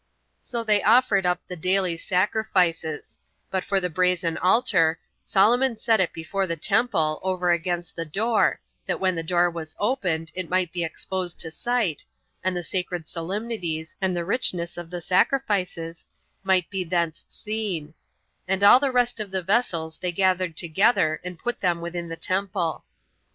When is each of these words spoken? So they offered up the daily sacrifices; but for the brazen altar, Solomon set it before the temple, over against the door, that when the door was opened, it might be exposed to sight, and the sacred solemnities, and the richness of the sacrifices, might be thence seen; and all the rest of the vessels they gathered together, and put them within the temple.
So 0.39 0.63
they 0.63 0.81
offered 0.81 1.27
up 1.27 1.41
the 1.47 1.55
daily 1.55 1.95
sacrifices; 1.95 3.19
but 3.51 3.63
for 3.63 3.79
the 3.79 3.87
brazen 3.87 4.35
altar, 4.39 4.97
Solomon 5.25 5.77
set 5.77 5.99
it 5.99 6.11
before 6.11 6.47
the 6.47 6.55
temple, 6.55 7.19
over 7.21 7.51
against 7.51 7.95
the 7.95 8.03
door, 8.03 8.59
that 8.87 8.99
when 8.99 9.13
the 9.13 9.21
door 9.21 9.51
was 9.51 9.75
opened, 9.77 10.31
it 10.33 10.49
might 10.49 10.73
be 10.73 10.83
exposed 10.83 11.39
to 11.41 11.51
sight, 11.51 12.03
and 12.43 12.57
the 12.57 12.63
sacred 12.63 13.07
solemnities, 13.07 13.95
and 14.01 14.17
the 14.17 14.25
richness 14.25 14.75
of 14.75 14.89
the 14.89 15.01
sacrifices, 15.01 16.07
might 16.43 16.67
be 16.71 16.83
thence 16.83 17.23
seen; 17.27 17.93
and 18.47 18.63
all 18.63 18.79
the 18.79 18.91
rest 18.91 19.19
of 19.19 19.29
the 19.29 19.43
vessels 19.43 19.99
they 19.99 20.11
gathered 20.11 20.57
together, 20.57 21.21
and 21.23 21.37
put 21.37 21.59
them 21.59 21.79
within 21.79 22.09
the 22.09 22.17
temple. 22.17 22.85